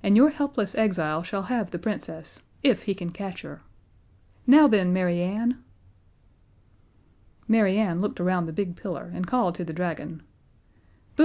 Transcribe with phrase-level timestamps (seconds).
[0.00, 3.62] And your helpless exile shall have the Princess if he can catch her.
[4.46, 5.60] Now then, Mary Ann."
[7.48, 10.22] Mary Ann looked around the big pillar and called to the dragon:
[11.16, 11.24] "Bo!